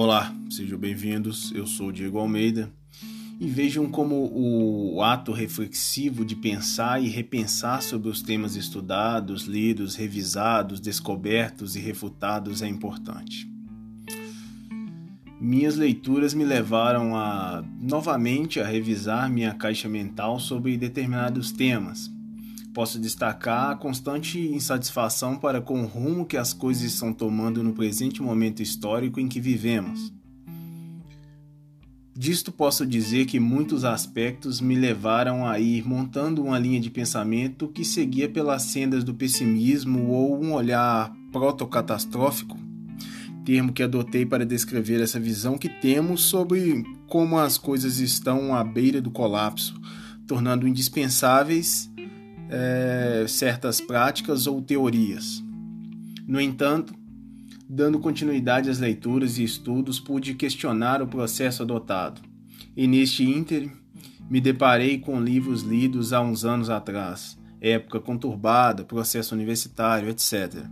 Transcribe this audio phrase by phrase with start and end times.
[0.00, 1.50] Olá, sejam bem-vindos.
[1.52, 2.70] Eu sou Diego Almeida
[3.40, 9.96] e vejam como o ato reflexivo de pensar e repensar sobre os temas estudados, lidos,
[9.96, 13.50] revisados, descobertos e refutados é importante.
[15.40, 22.08] Minhas leituras me levaram a novamente a revisar minha caixa mental sobre determinados temas.
[22.78, 27.72] Posso destacar a constante insatisfação para com o rumo que as coisas estão tomando no
[27.72, 30.12] presente momento histórico em que vivemos.
[32.16, 37.66] Disto posso dizer que muitos aspectos me levaram a ir montando uma linha de pensamento
[37.66, 42.56] que seguia pelas sendas do pessimismo ou um olhar protocatastrófico
[43.44, 48.62] termo que adotei para descrever essa visão que temos sobre como as coisas estão à
[48.62, 49.74] beira do colapso,
[50.28, 51.87] tornando indispensáveis
[52.48, 55.42] é, certas práticas ou teorias.
[56.26, 56.94] No entanto,
[57.68, 62.20] dando continuidade às leituras e estudos, pude questionar o processo adotado.
[62.76, 63.72] E neste ínterim,
[64.30, 70.66] me deparei com livros lidos há uns anos atrás, época conturbada, processo universitário, etc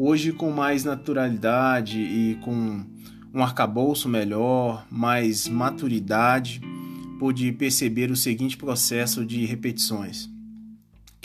[0.00, 2.84] Hoje, com mais naturalidade e com
[3.34, 6.60] um arcabouço melhor, mais maturidade,
[7.18, 10.30] pude perceber o seguinte processo de repetições.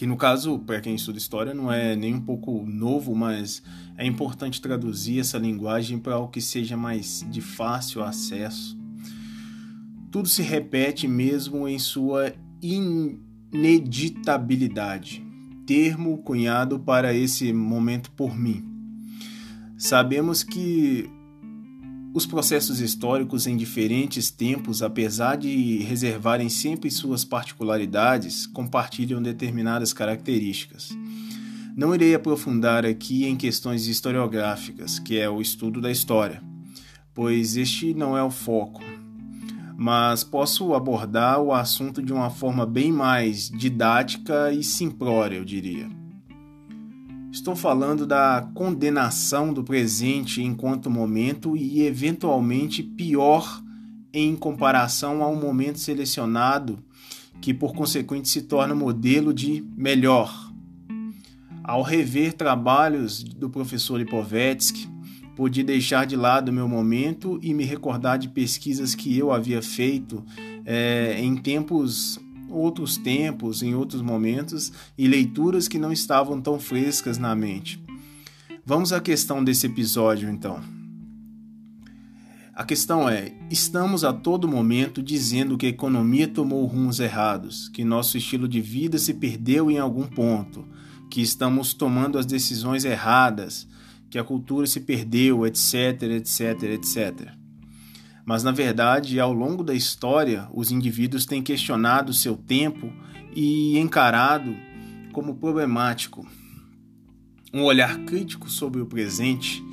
[0.04, 3.64] Que no caso, para quem estuda história, não é nem um pouco novo, mas
[3.98, 8.78] é importante traduzir essa linguagem para algo que seja mais de fácil acesso.
[10.12, 15.26] Tudo se repete mesmo em sua ineditabilidade
[15.66, 18.62] termo cunhado para esse momento por mim.
[19.78, 21.10] Sabemos que
[22.14, 30.90] os processos históricos em diferentes tempos, apesar de reservarem sempre suas particularidades, compartilham determinadas características.
[31.76, 36.44] Não irei aprofundar aqui em questões historiográficas, que é o estudo da história,
[37.14, 38.84] pois este não é o foco
[39.76, 46.03] mas posso abordar o assunto de uma forma bem mais didática e simplória, eu diria.
[47.34, 53.60] Estou falando da condenação do presente enquanto momento e, eventualmente, pior
[54.14, 56.78] em comparação ao momento selecionado,
[57.42, 60.54] que por consequente se torna modelo de melhor.
[61.64, 64.94] Ao rever trabalhos do professor Lipovetsky,
[65.36, 70.24] Pude deixar de lado meu momento e me recordar de pesquisas que eu havia feito
[70.64, 72.20] é, em tempos,
[72.54, 77.84] outros tempos, em outros momentos, e leituras que não estavam tão frescas na mente.
[78.66, 80.62] Vamos à questão desse episódio, então.
[82.56, 87.84] A questão é: estamos a todo momento dizendo que a economia tomou rumos errados, que
[87.84, 90.64] nosso estilo de vida se perdeu em algum ponto,
[91.10, 93.68] que estamos tomando as decisões erradas,
[94.10, 97.43] que a cultura se perdeu, etc, etc, etc.
[98.26, 102.92] Mas na verdade, ao longo da história, os indivíduos têm questionado seu tempo
[103.36, 104.56] e encarado
[105.12, 106.26] como problemático.
[107.54, 109.64] Um olhar crítico sobre o presente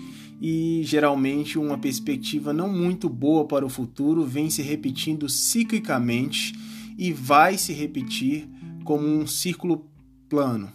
[0.41, 6.55] e geralmente uma perspectiva não muito boa para o futuro vem se repetindo ciclicamente
[6.99, 8.49] e vai se repetir
[8.85, 9.87] como um círculo
[10.29, 10.73] plano.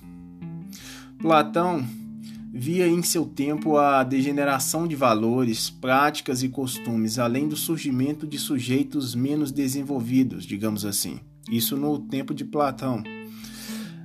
[1.19, 1.85] Platão
[2.57, 8.39] via em seu tempo a degeneração de valores, práticas e costumes, além do surgimento de
[8.39, 11.19] sujeitos menos desenvolvidos, digamos assim.
[11.51, 13.03] Isso no tempo de Platão.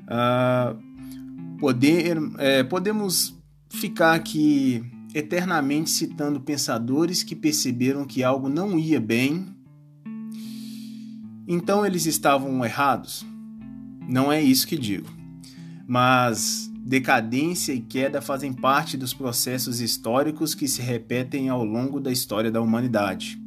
[0.02, 3.38] Uh, poder, é, podemos
[3.70, 4.84] ficar aqui
[5.14, 9.46] eternamente citando pensadores que perceberam que algo não ia bem,
[11.46, 13.24] então eles estavam errados?
[14.08, 15.08] Não é isso que digo.
[15.86, 22.10] Mas Decadência e queda fazem parte dos processos históricos que se repetem ao longo da
[22.10, 23.40] história da humanidade.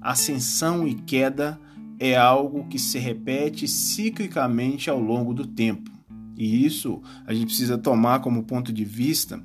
[0.00, 1.60] Ascensão e queda
[1.96, 5.92] é algo que se repete ciclicamente ao longo do tempo.
[6.36, 9.40] E isso a gente precisa tomar como ponto de vista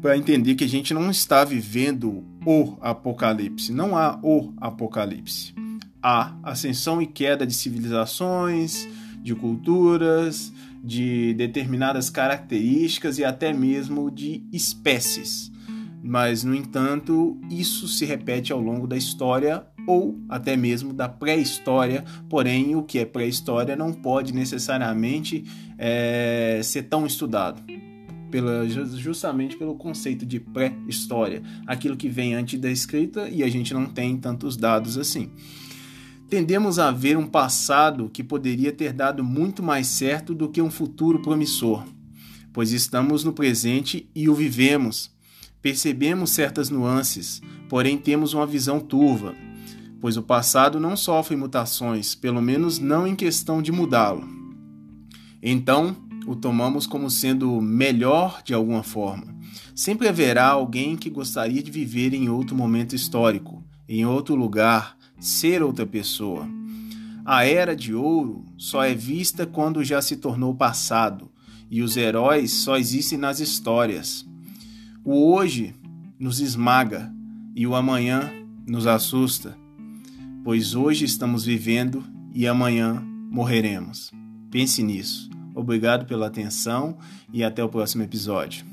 [0.00, 3.72] para entender que a gente não está vivendo o apocalipse.
[3.72, 5.54] Não há o apocalipse.
[6.02, 8.88] Há ascensão e queda de civilizações,
[9.22, 15.52] de culturas, de determinadas características e até mesmo de espécies.
[16.02, 22.04] Mas, no entanto, isso se repete ao longo da história ou até mesmo da pré-história,
[22.28, 25.44] porém, o que é pré-história não pode necessariamente
[25.78, 27.62] é, ser tão estudado.
[28.30, 33.74] Pela, justamente pelo conceito de pré-história, aquilo que vem antes da escrita e a gente
[33.74, 35.30] não tem tantos dados assim.
[36.32, 40.70] Tendemos a ver um passado que poderia ter dado muito mais certo do que um
[40.70, 41.84] futuro promissor,
[42.54, 45.10] pois estamos no presente e o vivemos.
[45.60, 49.34] Percebemos certas nuances, porém temos uma visão turva,
[50.00, 54.26] pois o passado não sofre mutações, pelo menos não em questão de mudá-lo.
[55.42, 55.94] Então,
[56.26, 59.36] o tomamos como sendo melhor de alguma forma.
[59.74, 65.62] Sempre haverá alguém que gostaria de viver em outro momento histórico, em outro lugar, ser
[65.62, 66.48] outra pessoa.
[67.24, 71.30] A era de ouro só é vista quando já se tornou passado,
[71.70, 74.26] e os heróis só existem nas histórias.
[75.04, 75.74] O hoje
[76.18, 77.12] nos esmaga
[77.54, 78.32] e o amanhã
[78.66, 79.56] nos assusta,
[80.42, 82.04] pois hoje estamos vivendo
[82.34, 84.10] e amanhã morreremos.
[84.50, 85.30] Pense nisso.
[85.54, 86.98] Obrigado pela atenção
[87.32, 88.71] e até o próximo episódio.